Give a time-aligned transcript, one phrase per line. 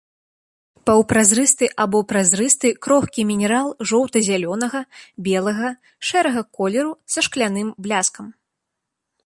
[0.89, 4.81] Паўпразрысты або празрысты крохкі мінерал жоўта-зялёнага,
[5.29, 5.69] белага,
[6.09, 8.25] шэрага колеру са шкляным бляскам.